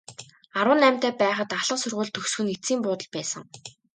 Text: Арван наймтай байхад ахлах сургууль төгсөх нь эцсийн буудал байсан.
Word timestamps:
Арван 0.59 0.79
наймтай 0.81 1.13
байхад 1.21 1.49
ахлах 1.59 1.79
сургууль 1.81 2.13
төгсөх 2.13 2.39
нь 2.43 2.53
эцсийн 2.55 2.79
буудал 2.81 3.09
байсан. 3.15 3.43